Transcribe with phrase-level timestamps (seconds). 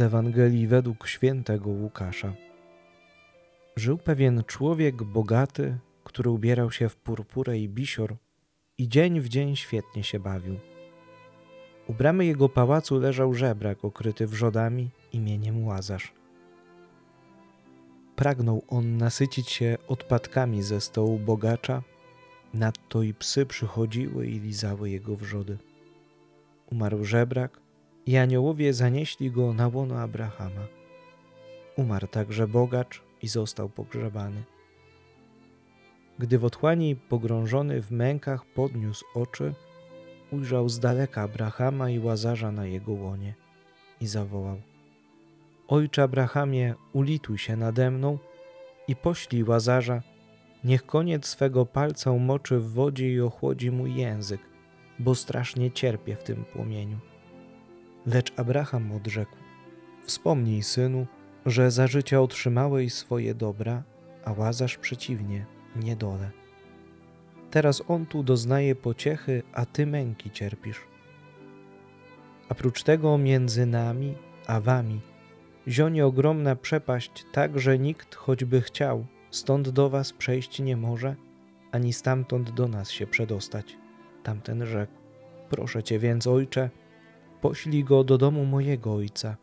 [0.00, 2.32] z Ewangelii według świętego Łukasza.
[3.76, 8.16] Żył pewien człowiek bogaty, który ubierał się w purpurę i bisior
[8.78, 10.56] i dzień w dzień świetnie się bawił.
[11.88, 16.12] U bramy jego pałacu leżał żebrak okryty wrzodami imieniem Łazarz.
[18.16, 21.82] Pragnął on nasycić się odpadkami ze stołu bogacza,
[22.54, 25.58] nadto i psy przychodziły i lizały jego wrzody.
[26.72, 27.60] Umarł żebrak
[28.06, 30.66] i aniołowie zanieśli go na łono Abrahama.
[31.76, 34.42] Umarł także bogacz i został pogrzebany.
[36.18, 39.54] Gdy w otchłani pogrążony w mękach podniósł oczy,
[40.32, 43.34] ujrzał z daleka Abrahama i Łazarza na jego łonie
[44.00, 44.60] i zawołał:
[45.68, 48.18] Ojcze Abrahamie, ulituj się nade mną
[48.88, 50.02] i poślij Łazarza,
[50.64, 54.40] niech koniec swego palca umoczy w wodzie i ochłodzi mój język,
[54.98, 57.09] bo strasznie cierpię w tym płomieniu.
[58.06, 59.36] Lecz Abraham odrzekł:
[60.04, 61.06] Wspomnij, synu,
[61.46, 63.82] że za życia otrzymałeś swoje dobra,
[64.24, 66.30] a Łazarz przeciwnie, niedole.
[67.50, 70.80] Teraz on tu doznaje pociechy, a ty męki cierpisz.
[72.48, 74.14] A prócz tego między nami
[74.46, 75.00] a wami
[75.68, 81.16] zionie ogromna przepaść, tak że nikt, choćby chciał, stąd do was przejść nie może,
[81.72, 83.76] ani stamtąd do nas się przedostać.
[84.22, 84.92] Tamten rzekł:
[85.50, 86.70] Proszę cię więc, ojcze,
[87.40, 89.36] poślij go do domu mojego ojca.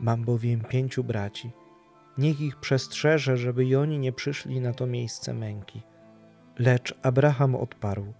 [0.00, 1.50] Mam bowiem pięciu braci.
[2.18, 5.82] Niech ich przestrzeże, żeby i oni nie przyszli na to miejsce męki.
[6.58, 8.12] Lecz Abraham odparł: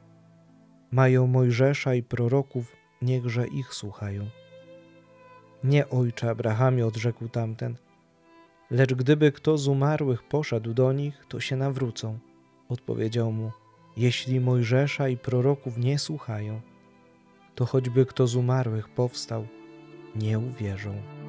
[0.90, 4.26] Mają Mojżesza i proroków, niechże ich słuchają.
[5.64, 7.76] Nie, ojcze Abrahamie, odrzekł tamten,
[8.70, 12.18] lecz gdyby kto z umarłych poszedł do nich, to się nawrócą.
[12.68, 13.52] Odpowiedział mu:
[13.96, 16.60] Jeśli Mojżesza i proroków nie słuchają,
[17.60, 19.46] to choćby kto z umarłych powstał,
[20.16, 21.19] nie uwierzą.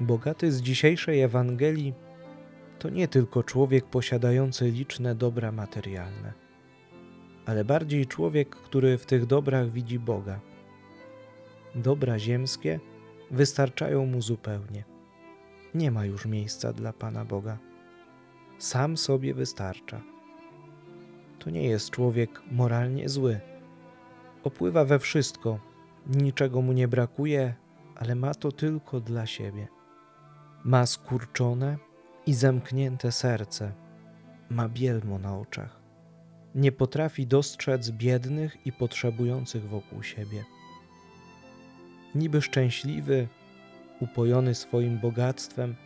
[0.00, 1.94] Bogaty z dzisiejszej Ewangelii
[2.78, 6.32] to nie tylko człowiek posiadający liczne dobra materialne,
[7.46, 10.40] ale bardziej człowiek, który w tych dobrach widzi Boga.
[11.74, 12.80] Dobra ziemskie
[13.30, 14.84] wystarczają mu zupełnie.
[15.74, 17.58] Nie ma już miejsca dla Pana Boga.
[18.58, 20.00] Sam sobie wystarcza.
[21.38, 23.40] To nie jest człowiek moralnie zły.
[24.44, 25.58] Opływa we wszystko,
[26.06, 27.54] niczego mu nie brakuje,
[27.96, 29.68] ale ma to tylko dla siebie.
[30.64, 31.78] Ma skurczone
[32.26, 33.72] i zamknięte serce,
[34.50, 35.80] ma bielmo na oczach.
[36.54, 40.44] Nie potrafi dostrzec biednych i potrzebujących wokół siebie.
[42.14, 43.28] Niby szczęśliwy,
[44.00, 45.76] upojony swoim bogactwem,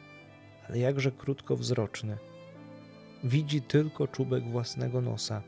[0.69, 2.17] ale jakże krótkowzroczny.
[3.25, 5.43] Widzi tylko czubek własnego nosa.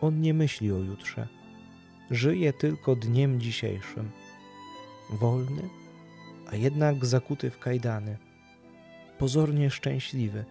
[0.00, 1.28] On nie myśli o jutrze.
[2.10, 4.10] Żyje tylko dniem dzisiejszym.
[5.10, 5.62] Wolny,
[6.52, 8.18] a jednak zakuty w kajdany,
[9.18, 10.44] pozornie szczęśliwy,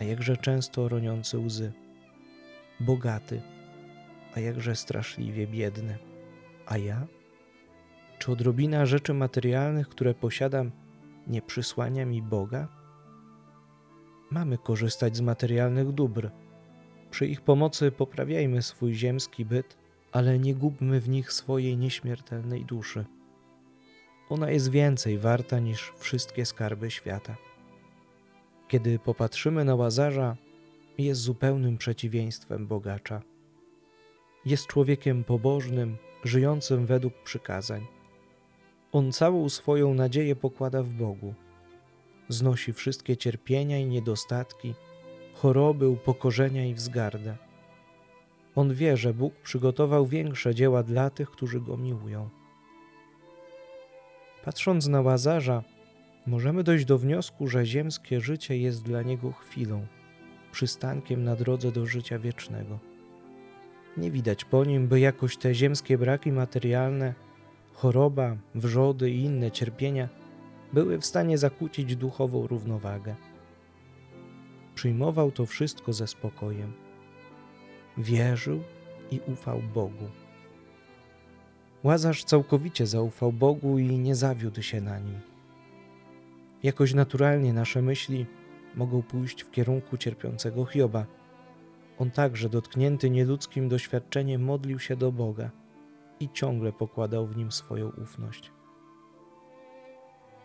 [0.00, 1.72] a jakże często roniący łzy,
[2.80, 3.42] bogaty,
[4.34, 5.98] a jakże straszliwie biedny.
[6.66, 7.06] A ja?
[8.18, 10.70] Czy odrobina rzeczy materialnych, które posiadam,
[11.26, 12.68] nie przysłania mi Boga?
[14.30, 16.30] Mamy korzystać z materialnych dóbr.
[17.10, 19.76] Przy ich pomocy poprawiajmy swój ziemski byt,
[20.12, 23.04] ale nie gubmy w nich swojej nieśmiertelnej duszy.
[24.30, 27.36] Ona jest więcej warta niż wszystkie skarby świata.
[28.68, 30.36] Kiedy popatrzymy na łazarza,
[30.98, 33.22] jest zupełnym przeciwieństwem bogacza.
[34.44, 37.86] Jest człowiekiem pobożnym, żyjącym według przykazań.
[38.92, 41.34] On całą swoją nadzieję pokłada w Bogu.
[42.28, 44.74] Znosi wszystkie cierpienia i niedostatki,
[45.34, 47.36] choroby, upokorzenia i wzgardę.
[48.54, 52.39] On wie, że Bóg przygotował większe dzieła dla tych, którzy go miłują.
[54.44, 55.62] Patrząc na łazarza,
[56.26, 59.86] możemy dojść do wniosku, że ziemskie życie jest dla niego chwilą,
[60.52, 62.78] przystankiem na drodze do życia wiecznego.
[63.96, 67.14] Nie widać po nim, by jakoś te ziemskie braki materialne,
[67.72, 70.08] choroba, wrzody i inne cierpienia
[70.72, 73.14] były w stanie zakłócić duchową równowagę.
[74.74, 76.72] Przyjmował to wszystko ze spokojem.
[77.98, 78.62] Wierzył
[79.10, 80.08] i ufał Bogu.
[81.84, 85.20] Łazarz całkowicie zaufał Bogu i nie zawiódł się na nim.
[86.62, 88.26] Jakoś naturalnie nasze myśli
[88.74, 91.06] mogą pójść w kierunku cierpiącego Hioba.
[91.98, 95.50] On także, dotknięty nieludzkim doświadczeniem, modlił się do Boga
[96.20, 98.52] i ciągle pokładał w nim swoją ufność.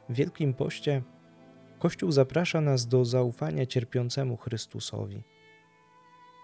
[0.09, 1.01] W Wielkim Poście
[1.79, 5.23] Kościół zaprasza nas do zaufania cierpiącemu Chrystusowi.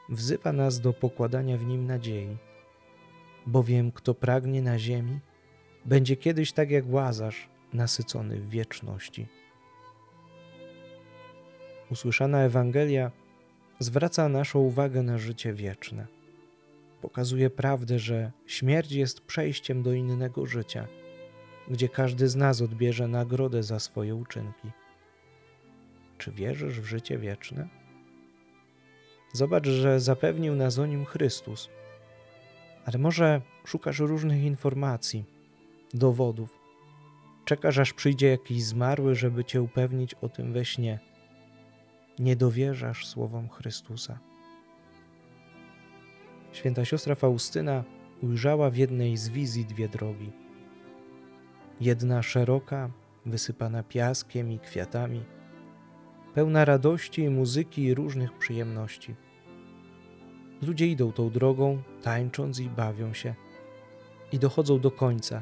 [0.10, 2.38] Wzywa nas do pokładania w nim nadziei,
[3.46, 5.20] bowiem kto pragnie na ziemi,
[5.86, 9.28] będzie kiedyś tak jak łazarz, nasycony w wieczności.
[11.92, 13.12] Usłyszana Ewangelia
[13.80, 16.08] zwraca naszą uwagę na życie wieczne.
[17.02, 20.88] Pokazuje prawdę, że śmierć jest przejściem do innego życia,
[21.70, 24.72] gdzie każdy z nas odbierze nagrodę za swoje uczynki.
[26.18, 27.68] Czy wierzysz w życie wieczne?
[29.34, 31.70] Zobacz, że zapewnił nas o nim Chrystus.
[32.86, 35.26] Ale może szukasz różnych informacji,
[35.94, 36.60] dowodów.
[37.46, 41.00] Czekasz, aż przyjdzie jakiś zmarły, żeby cię upewnić o tym we śnie.
[42.20, 44.20] Nie dowierzasz słowom Chrystusa.
[46.52, 47.84] Święta siostra Faustyna
[48.22, 50.32] ujrzała w jednej z wizji dwie drogi.
[51.82, 52.90] Jedna szeroka,
[53.26, 55.24] wysypana piaskiem i kwiatami–
[56.34, 59.16] pełna radości, muzyki i różnych przyjemności.
[60.62, 63.36] Ludzie idą tą drogą, tańcząc i bawią się,
[64.32, 65.42] i dochodzą do końca,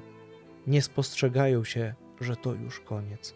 [0.68, 3.36] nie spostrzegają się, że to już koniec.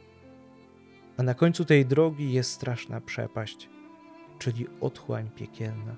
[1.18, 3.70] A na końcu tej drogi jest straszna przepaść,
[4.40, 5.96] czyli otchłań piekielna.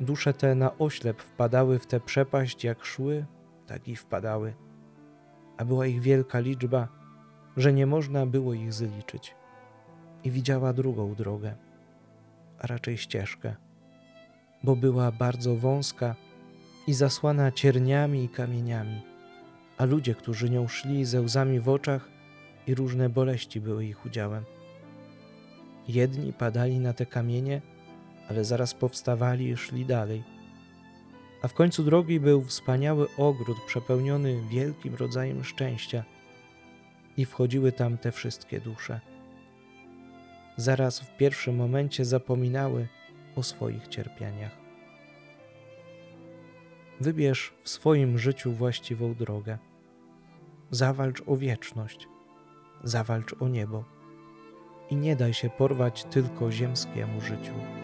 [0.00, 3.26] Dusze te na oślep wpadały w tę przepaść, jak szły,
[3.66, 4.54] tak i wpadały,
[5.56, 6.88] a była ich wielka liczba,
[7.56, 9.34] że nie można było ich zliczyć.
[10.24, 11.56] I widziała drugą drogę,
[12.58, 13.56] a raczej ścieżkę,
[14.62, 16.14] bo była bardzo wąska
[16.86, 19.02] i zasłana cierniami i kamieniami,
[19.78, 22.08] a ludzie, którzy nią szli ze łzami w oczach
[22.66, 24.44] i różne boleści były ich udziałem.
[25.88, 27.60] Jedni padali na te kamienie,
[28.28, 30.22] ale zaraz powstawali i szli dalej.
[31.42, 36.04] A w końcu drogi był wspaniały ogród przepełniony wielkim rodzajem szczęścia
[37.16, 39.00] i wchodziły tam te wszystkie dusze
[40.58, 42.88] zaraz w pierwszym momencie zapominały
[43.38, 44.56] o swoich cierpieniach.
[47.00, 49.58] Wybierz w swoim życiu właściwą drogę.
[50.70, 52.08] Zawalcz o wieczność,
[52.84, 53.84] zawalcz o niebo
[54.90, 57.77] i nie daj się porwać tylko ziemskiemu życiu.